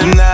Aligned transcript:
riding 0.00 0.16
that 0.16 0.29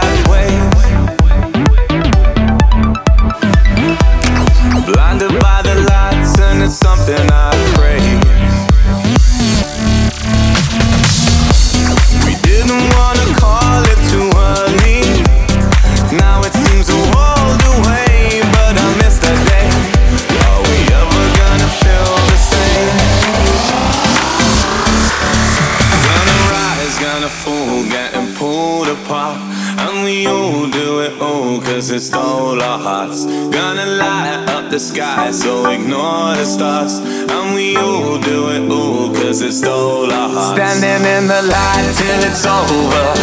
it 31.06 31.18
cause 31.18 31.90
it 31.90 32.00
stole 32.00 32.61
our 32.61 32.78
hearts. 32.78 33.24
Gonna 33.24 33.86
light 33.86 34.44
up 34.48 34.70
the 34.70 34.80
sky, 34.80 35.30
so 35.30 35.68
ignore 35.70 36.34
the 36.34 36.44
stars. 36.44 36.98
And 36.98 37.55
we 37.55 37.77
all 37.77 38.18
do 38.18 38.48
it 38.50 38.70
all, 38.70 39.14
cause 39.14 39.40
it 39.42 39.52
stole 39.52 40.11
our 40.11 40.28
hearts. 40.28 40.61
Standing 40.61 41.05
in 41.16 41.28
the 41.28 41.42
light 41.42 41.86
till 41.98 42.20
it's 42.28 42.45
over, 42.46 43.15